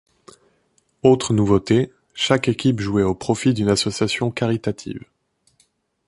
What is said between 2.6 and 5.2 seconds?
jouait au profit d'une association caritative.